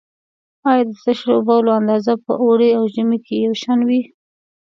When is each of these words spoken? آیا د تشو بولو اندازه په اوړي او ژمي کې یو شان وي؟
آیا 0.69 0.83
د 0.87 0.91
تشو 1.03 1.35
بولو 1.47 1.71
اندازه 1.79 2.13
په 2.25 2.31
اوړي 2.43 2.69
او 2.77 2.83
ژمي 2.93 3.17
کې 3.25 3.35
یو 3.45 3.53
شان 3.61 3.79
وي؟ 3.87 4.01